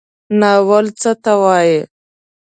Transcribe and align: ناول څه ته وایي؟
ناول 0.39 0.85
څه 1.01 1.11
ته 1.23 1.33
وایي؟ 1.41 1.79